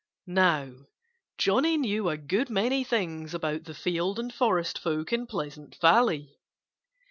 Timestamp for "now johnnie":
0.25-1.77